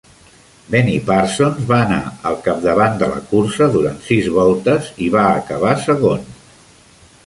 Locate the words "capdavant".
2.49-2.97